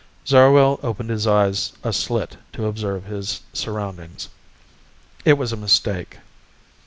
Zarwell 0.25 0.79
opened 0.81 1.11
his 1.11 1.27
eyes 1.27 1.73
a 1.83 1.93
slit 1.93 2.35
to 2.53 2.65
observe 2.65 3.03
his 3.05 3.41
surroundings. 3.53 4.29
It 5.25 5.33
was 5.33 5.51
a 5.53 5.55
mistake. 5.55 6.17